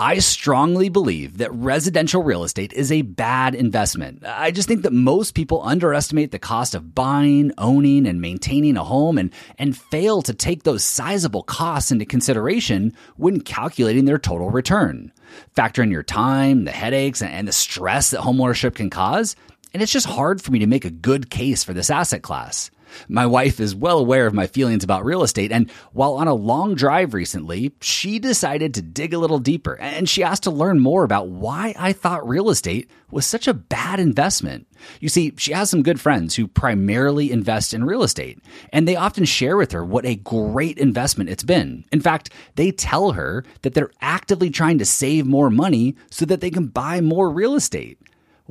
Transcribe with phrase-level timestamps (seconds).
[0.00, 4.24] I strongly believe that residential real estate is a bad investment.
[4.24, 8.82] I just think that most people underestimate the cost of buying, owning, and maintaining a
[8.82, 14.48] home and, and fail to take those sizable costs into consideration when calculating their total
[14.48, 15.12] return.
[15.54, 19.36] Factor in your time, the headaches, and the stress that homeownership can cause,
[19.74, 22.70] and it's just hard for me to make a good case for this asset class.
[23.08, 26.34] My wife is well aware of my feelings about real estate, and while on a
[26.34, 30.80] long drive recently, she decided to dig a little deeper and she asked to learn
[30.80, 34.66] more about why I thought real estate was such a bad investment.
[35.00, 38.38] You see, she has some good friends who primarily invest in real estate,
[38.72, 41.84] and they often share with her what a great investment it's been.
[41.92, 46.40] In fact, they tell her that they're actively trying to save more money so that
[46.40, 47.98] they can buy more real estate.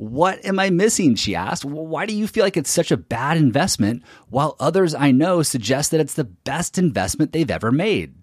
[0.00, 1.14] What am I missing?
[1.14, 1.62] She asked.
[1.62, 5.90] Why do you feel like it's such a bad investment while others I know suggest
[5.90, 8.14] that it's the best investment they've ever made?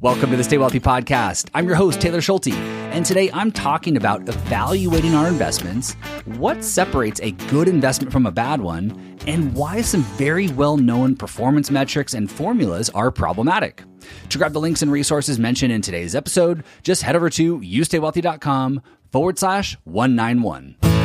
[0.00, 1.48] Welcome to the Stay Wealthy Podcast.
[1.54, 5.94] I'm your host, Taylor Schulte, and today I'm talking about evaluating our investments,
[6.24, 11.14] what separates a good investment from a bad one, and why some very well known
[11.14, 13.84] performance metrics and formulas are problematic.
[14.30, 18.82] To grab the links and resources mentioned in today's episode, just head over to youstaywealthy.com
[19.12, 20.95] forward slash 191.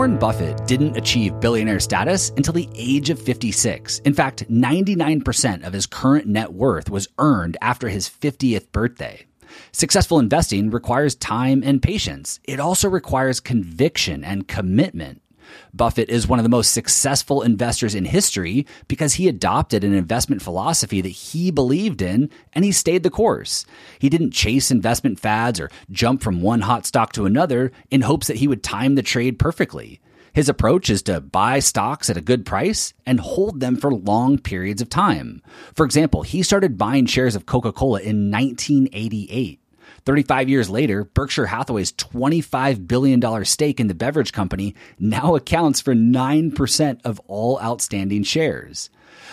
[0.00, 3.98] Warren Buffett didn't achieve billionaire status until the age of 56.
[3.98, 9.26] In fact, 99% of his current net worth was earned after his 50th birthday.
[9.72, 12.40] Successful investing requires time and patience.
[12.44, 15.20] It also requires conviction and commitment.
[15.74, 20.42] Buffett is one of the most successful investors in history because he adopted an investment
[20.42, 23.64] philosophy that he believed in and he stayed the course.
[23.98, 28.26] He didn't chase investment fads or jump from one hot stock to another in hopes
[28.26, 30.00] that he would time the trade perfectly.
[30.32, 34.38] His approach is to buy stocks at a good price and hold them for long
[34.38, 35.42] periods of time.
[35.74, 39.59] For example, he started buying shares of Coca Cola in 1988.
[40.04, 45.94] 35 years later, Berkshire Hathaway's $25 billion stake in the beverage company now accounts for
[45.94, 48.90] 9% of all outstanding shares.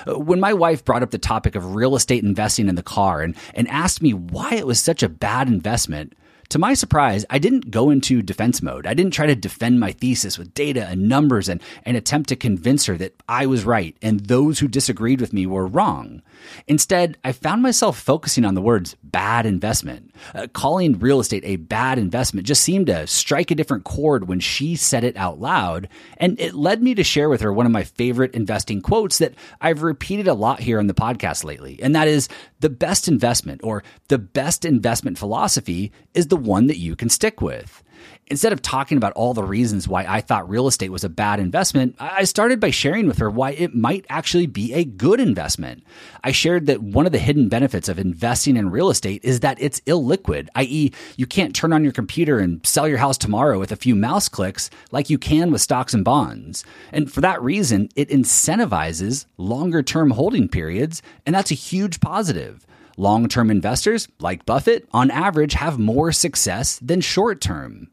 [0.08, 3.22] Uh, when my wife brought up the topic of real estate investing in the car
[3.22, 6.14] and, and asked me why it was such a bad investment,
[6.50, 8.88] to my surprise, I didn't go into defense mode.
[8.88, 12.36] I didn't try to defend my thesis with data and numbers and, and attempt to
[12.36, 16.22] convince her that I was right and those who disagreed with me were wrong.
[16.68, 20.14] Instead, I found myself focusing on the words bad investment.
[20.34, 24.40] Uh, calling real estate a bad investment just seemed to strike a different chord when
[24.40, 27.72] she said it out loud, and it led me to share with her one of
[27.72, 31.96] my favorite investing quotes that I've repeated a lot here on the podcast lately, and
[31.96, 36.96] that is the best investment or the best investment philosophy is the one that you
[36.96, 37.84] can stick with.
[38.30, 41.40] Instead of talking about all the reasons why I thought real estate was a bad
[41.40, 45.84] investment, I started by sharing with her why it might actually be a good investment.
[46.26, 49.62] I shared that one of the hidden benefits of investing in real estate is that
[49.62, 53.72] it's illiquid, i.e., you can't turn on your computer and sell your house tomorrow with
[53.72, 56.66] a few mouse clicks like you can with stocks and bonds.
[56.92, 62.68] And for that reason, it incentivizes longer term holding periods, and that's a huge positive.
[63.00, 67.90] Long term investors, like Buffett, on average have more success than short term.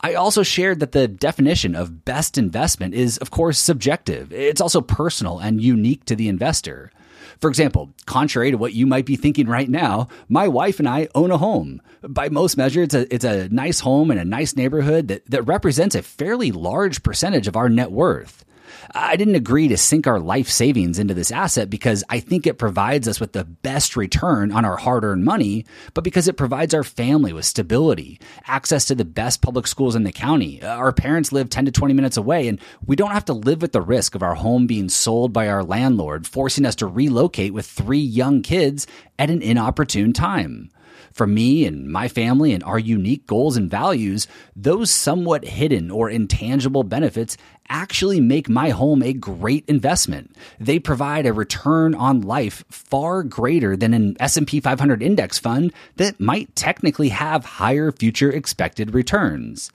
[0.00, 4.32] I also shared that the definition of best investment is, of course, subjective.
[4.32, 6.92] It's also personal and unique to the investor.
[7.40, 11.08] For example, contrary to what you might be thinking right now, my wife and I
[11.14, 11.82] own a home.
[12.02, 15.42] By most measures, it's a, it's a nice home in a nice neighborhood that, that
[15.42, 18.44] represents a fairly large percentage of our net worth.
[18.94, 22.58] I didn't agree to sink our life savings into this asset because I think it
[22.58, 26.74] provides us with the best return on our hard earned money, but because it provides
[26.74, 30.62] our family with stability, access to the best public schools in the county.
[30.62, 33.62] Uh, our parents live 10 to 20 minutes away, and we don't have to live
[33.62, 37.52] with the risk of our home being sold by our landlord, forcing us to relocate
[37.52, 38.86] with three young kids
[39.18, 40.70] at an inopportune time.
[41.16, 46.10] For me and my family and our unique goals and values, those somewhat hidden or
[46.10, 47.38] intangible benefits
[47.70, 50.36] actually make my home a great investment.
[50.60, 56.20] They provide a return on life far greater than an S&P 500 index fund that
[56.20, 59.72] might technically have higher future expected returns.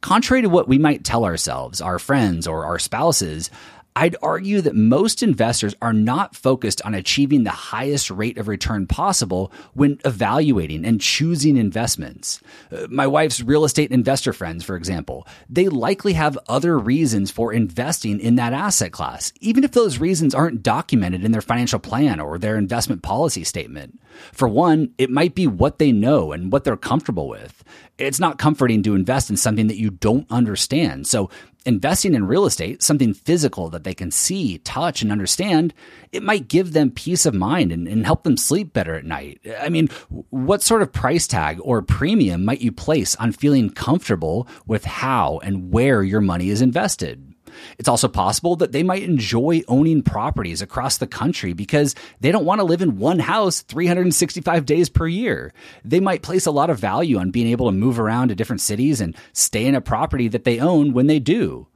[0.00, 3.48] Contrary to what we might tell ourselves, our friends, or our spouses,
[3.96, 8.86] I'd argue that most investors are not focused on achieving the highest rate of return
[8.86, 12.40] possible when evaluating and choosing investments.
[12.70, 17.52] Uh, my wife's real estate investor friends, for example, they likely have other reasons for
[17.52, 22.20] investing in that asset class, even if those reasons aren't documented in their financial plan
[22.20, 24.00] or their investment policy statement.
[24.32, 27.64] For one, it might be what they know and what they're comfortable with.
[27.98, 31.06] It's not comforting to invest in something that you don't understand.
[31.06, 31.28] So
[31.66, 35.74] investing in real estate, something physical that they can see, touch, and understand,
[36.12, 39.40] it might give them peace of mind and, and, help them sleep better at night.
[39.60, 39.88] I mean,
[40.30, 45.38] what sort of price tag or premium might you place on feeling comfortable with how
[45.42, 47.29] and where your money is invested?
[47.78, 52.44] It's also possible that they might enjoy owning properties across the country because they don't
[52.44, 55.52] want to live in one house 365 days per year.
[55.84, 58.60] They might place a lot of value on being able to move around to different
[58.60, 61.66] cities and stay in a property that they own when they do.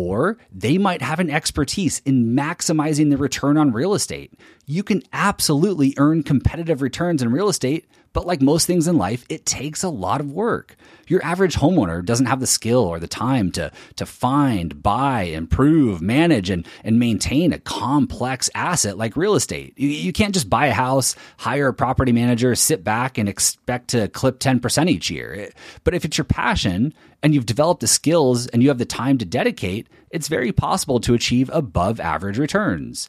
[0.00, 4.32] Or they might have an expertise in maximizing the return on real estate.
[4.64, 9.24] You can absolutely earn competitive returns in real estate but like most things in life,
[9.28, 10.76] it takes a lot of work.
[11.06, 16.00] Your average homeowner doesn't have the skill or the time to, to find, buy, improve,
[16.00, 19.74] manage, and, and maintain a complex asset like real estate.
[19.76, 23.88] You, you can't just buy a house, hire a property manager, sit back and expect
[23.88, 25.50] to clip 10% each year.
[25.84, 26.92] But if it's your passion
[27.22, 31.00] and you've developed the skills and you have the time to dedicate, it's very possible
[31.00, 33.08] to achieve above average returns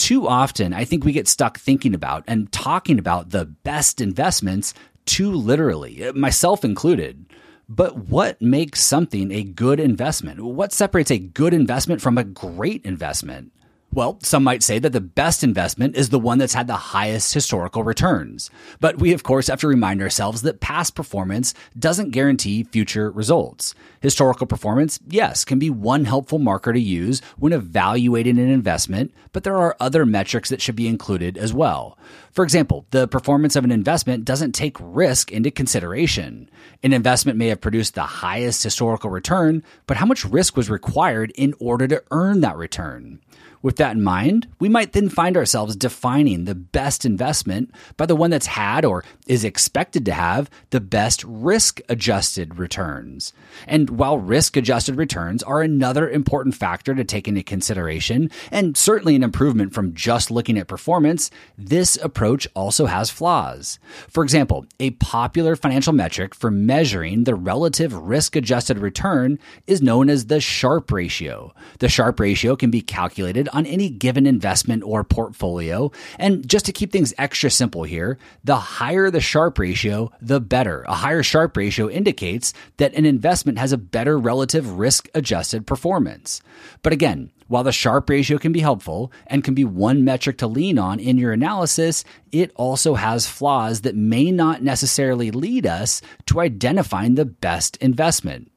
[0.00, 4.74] too often, I think we get stuck thinking about and talking about the best investments
[5.06, 7.26] too literally, myself included.
[7.68, 10.40] But what makes something a good investment?
[10.40, 13.52] What separates a good investment from a great investment?
[13.92, 17.34] Well, some might say that the best investment is the one that's had the highest
[17.34, 18.48] historical returns.
[18.78, 23.74] But we, of course, have to remind ourselves that past performance doesn't guarantee future results.
[24.00, 29.42] Historical performance, yes, can be one helpful marker to use when evaluating an investment, but
[29.42, 31.98] there are other metrics that should be included as well.
[32.30, 36.48] For example, the performance of an investment doesn't take risk into consideration.
[36.84, 41.32] An investment may have produced the highest historical return, but how much risk was required
[41.34, 43.20] in order to earn that return?
[43.62, 48.16] With that in mind, we might then find ourselves defining the best investment by the
[48.16, 53.34] one that's had or is expected to have the best risk adjusted returns.
[53.66, 59.14] And while risk adjusted returns are another important factor to take into consideration, and certainly
[59.14, 63.78] an improvement from just looking at performance, this approach also has flaws.
[64.08, 70.08] For example, a popular financial metric for measuring the relative risk adjusted return is known
[70.08, 71.54] as the Sharpe ratio.
[71.80, 75.90] The Sharpe ratio can be calculated on any given investment or portfolio.
[76.18, 80.82] And just to keep things extra simple here, the higher the Sharpe ratio, the better.
[80.88, 86.40] A higher Sharpe ratio indicates that an investment has a better relative risk adjusted performance.
[86.82, 90.46] But again, while the Sharpe ratio can be helpful and can be one metric to
[90.46, 96.00] lean on in your analysis, it also has flaws that may not necessarily lead us
[96.26, 98.52] to identifying the best investment.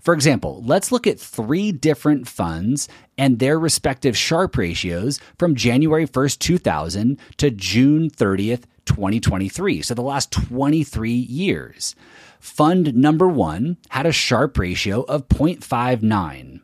[0.00, 6.06] For example, let's look at three different funds and their respective Sharpe ratios from January
[6.06, 9.82] 1st, 2000 to June 30th, 2023.
[9.82, 11.94] So the last 23 years.
[12.40, 16.60] Fund number one had a Sharpe ratio of 0.59.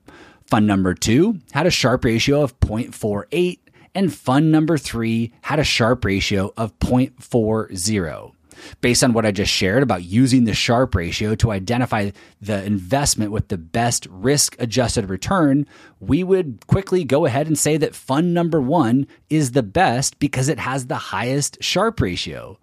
[0.46, 3.58] Fund number two had a Sharpe ratio of 0.48.
[3.94, 8.32] And fund number three had a Sharpe ratio of 0.40.
[8.80, 12.10] Based on what I just shared about using the Sharpe ratio to identify
[12.40, 15.66] the investment with the best risk adjusted return,
[16.00, 20.48] we would quickly go ahead and say that fund number one is the best because
[20.48, 22.58] it has the highest Sharpe ratio.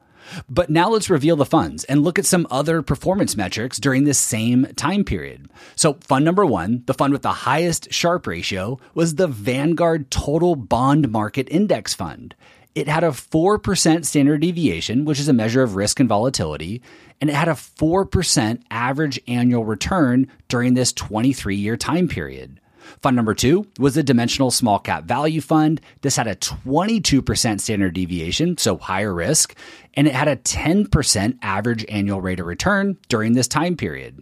[0.48, 4.20] But now let's reveal the funds and look at some other performance metrics during this
[4.20, 5.50] same time period.
[5.76, 10.56] So, fund number one, the fund with the highest Sharpe ratio, was the Vanguard Total
[10.56, 12.36] Bond Market Index Fund.
[12.76, 16.82] It had a 4% standard deviation, which is a measure of risk and volatility,
[17.20, 22.60] and it had a 4% average annual return during this 23 year time period.
[23.02, 25.82] Fund number two was the Dimensional Small Cap Value Fund.
[26.02, 29.56] This had a 22% standard deviation, so higher risk,
[29.94, 34.22] and it had a 10% average annual rate of return during this time period.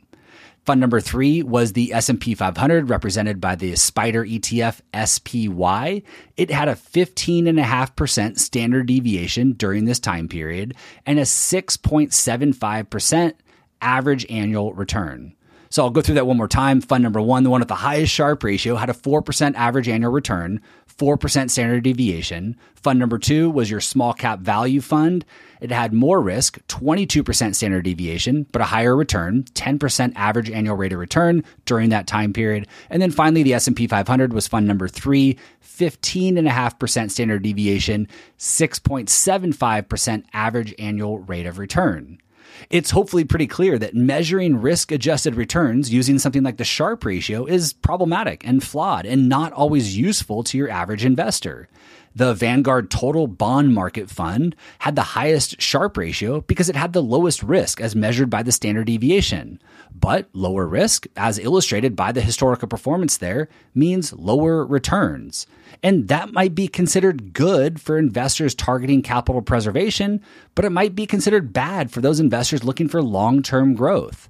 [0.67, 6.03] Fund number three was the S&P 500 represented by the Spider ETF SPY.
[6.35, 13.33] It had a 15.5% standard deviation during this time period and a 6.75%
[13.79, 15.36] average annual return.
[15.69, 16.81] So I'll go through that one more time.
[16.81, 20.11] Fund number one, the one with the highest Sharpe ratio, had a 4% average annual
[20.11, 20.61] return,
[20.97, 22.57] 4% standard deviation.
[22.75, 25.25] Fund number two was your small cap value fund.
[25.61, 30.93] It had more risk, 22% standard deviation, but a higher return, 10% average annual rate
[30.93, 32.67] of return during that time period.
[32.89, 38.07] And then finally, the S&P 500 was fund number three, 15.5% standard deviation,
[38.37, 42.19] 6.75% average annual rate of return.
[42.69, 47.45] It's hopefully pretty clear that measuring risk adjusted returns using something like the Sharpe ratio
[47.45, 51.69] is problematic and flawed and not always useful to your average investor.
[52.17, 57.03] The Vanguard Total Bond Market Fund had the highest Sharpe ratio because it had the
[57.03, 59.61] lowest risk as measured by the standard deviation.
[59.93, 65.45] But lower risk, as illustrated by the historical performance there, means lower returns.
[65.83, 70.19] And that might be considered good for investors targeting capital preservation,
[70.55, 74.27] but it might be considered bad for those investors looking for long term growth.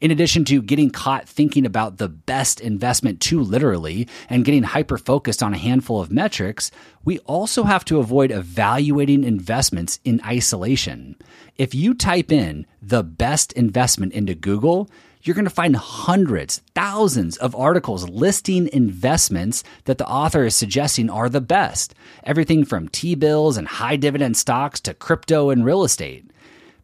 [0.00, 4.98] In addition to getting caught thinking about the best investment too literally and getting hyper
[4.98, 6.70] focused on a handful of metrics,
[7.04, 11.16] we also have to avoid evaluating investments in isolation.
[11.56, 14.90] If you type in the best investment into Google,
[15.24, 21.08] you're going to find hundreds, thousands of articles listing investments that the author is suggesting
[21.08, 21.94] are the best.
[22.24, 26.30] Everything from T bills and high dividend stocks to crypto and real estate.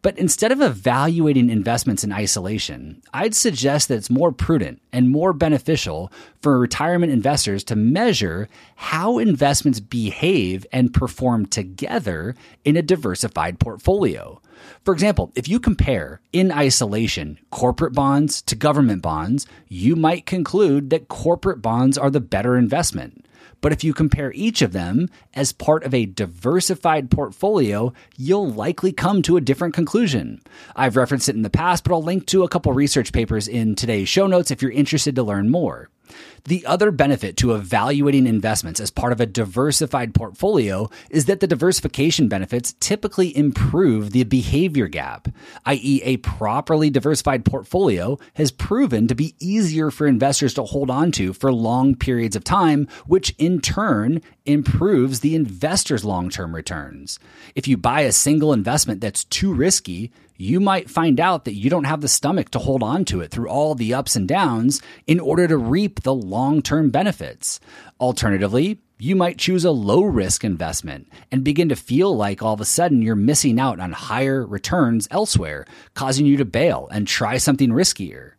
[0.01, 5.31] But instead of evaluating investments in isolation, I'd suggest that it's more prudent and more
[5.31, 13.59] beneficial for retirement investors to measure how investments behave and perform together in a diversified
[13.59, 14.41] portfolio.
[14.83, 20.89] For example, if you compare in isolation corporate bonds to government bonds, you might conclude
[20.89, 23.20] that corporate bonds are the better investment.
[23.61, 28.91] But if you compare each of them as part of a diversified portfolio, you'll likely
[28.91, 30.41] come to a different conclusion.
[30.75, 33.75] I've referenced it in the past, but I'll link to a couple research papers in
[33.75, 35.89] today's show notes if you're interested to learn more.
[36.45, 41.47] The other benefit to evaluating investments as part of a diversified portfolio is that the
[41.47, 45.27] diversification benefits typically improve the behavior gap,
[45.65, 51.11] i.e., a properly diversified portfolio has proven to be easier for investors to hold on
[51.11, 57.19] to for long periods of time, which in turn improves the investor's long term returns.
[57.55, 61.69] If you buy a single investment that's too risky, you might find out that you
[61.69, 64.81] don't have the stomach to hold on to it through all the ups and downs
[65.05, 67.59] in order to reap the long term benefits.
[67.99, 72.61] Alternatively, you might choose a low risk investment and begin to feel like all of
[72.61, 77.37] a sudden you're missing out on higher returns elsewhere, causing you to bail and try
[77.37, 78.33] something riskier.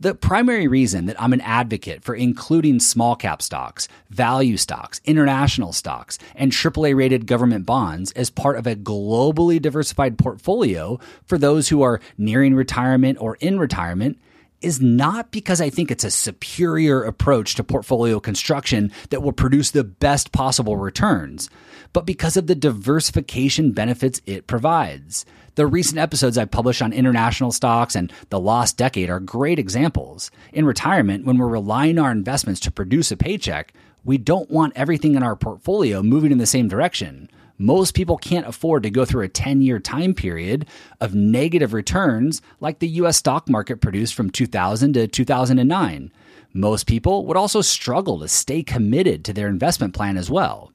[0.00, 5.72] The primary reason that I'm an advocate for including small cap stocks, value stocks, international
[5.72, 11.68] stocks, and AAA rated government bonds as part of a globally diversified portfolio for those
[11.68, 14.18] who are nearing retirement or in retirement
[14.64, 19.70] is not because I think it's a superior approach to portfolio construction that will produce
[19.70, 21.50] the best possible returns,
[21.92, 25.26] but because of the diversification benefits it provides.
[25.56, 30.30] The recent episodes I published on international stocks and the lost decade are great examples.
[30.52, 34.72] In retirement, when we're relying on our investments to produce a paycheck, we don't want
[34.76, 37.28] everything in our portfolio moving in the same direction.
[37.58, 40.66] Most people can't afford to go through a 10 year time period
[41.00, 46.12] of negative returns like the US stock market produced from 2000 to 2009.
[46.52, 50.72] Most people would also struggle to stay committed to their investment plan as well.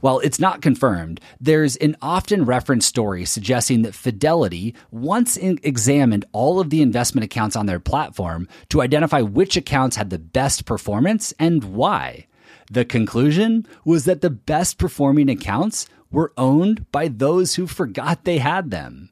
[0.00, 6.58] While it's not confirmed, there's an often referenced story suggesting that Fidelity once examined all
[6.58, 11.32] of the investment accounts on their platform to identify which accounts had the best performance
[11.38, 12.26] and why.
[12.70, 18.38] The conclusion was that the best performing accounts were owned by those who forgot they
[18.38, 19.10] had them.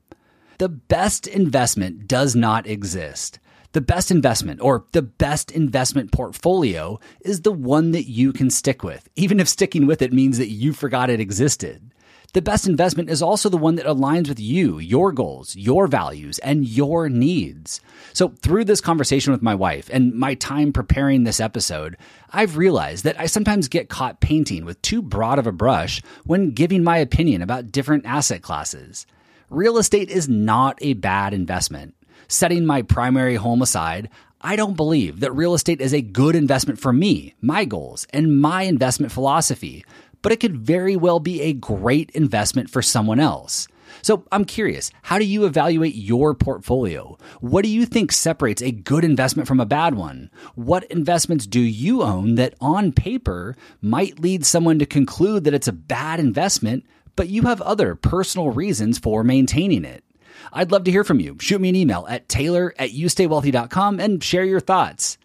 [0.58, 3.38] The best investment does not exist.
[3.72, 8.82] The best investment or the best investment portfolio is the one that you can stick
[8.82, 11.89] with, even if sticking with it means that you forgot it existed.
[12.32, 16.38] The best investment is also the one that aligns with you, your goals, your values,
[16.38, 17.80] and your needs.
[18.12, 21.96] So, through this conversation with my wife and my time preparing this episode,
[22.30, 26.52] I've realized that I sometimes get caught painting with too broad of a brush when
[26.52, 29.06] giving my opinion about different asset classes.
[29.48, 31.94] Real estate is not a bad investment
[32.30, 34.08] setting my primary home aside,
[34.40, 38.40] I don't believe that real estate is a good investment for me, my goals, and
[38.40, 39.84] my investment philosophy,
[40.22, 43.68] but it could very well be a great investment for someone else.
[44.02, 47.18] So I'm curious, how do you evaluate your portfolio?
[47.40, 50.30] What do you think separates a good investment from a bad one?
[50.54, 55.68] What investments do you own that on paper might lead someone to conclude that it's
[55.68, 56.86] a bad investment,
[57.16, 60.04] but you have other personal reasons for maintaining it?
[60.52, 61.36] I'd love to hear from you.
[61.40, 65.18] Shoot me an email at taylor at youstaywealthy.com and share your thoughts.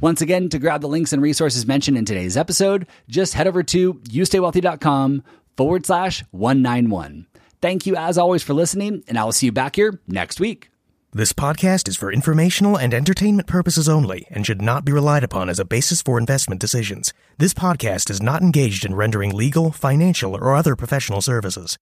[0.00, 3.62] Once again, to grab the links and resources mentioned in today's episode, just head over
[3.62, 5.22] to youstaywealthy.com
[5.56, 7.26] forward slash 191.
[7.60, 10.70] Thank you as always for listening, and I will see you back here next week.
[11.12, 15.50] This podcast is for informational and entertainment purposes only and should not be relied upon
[15.50, 17.12] as a basis for investment decisions.
[17.36, 21.76] This podcast is not engaged in rendering legal, financial, or other professional services.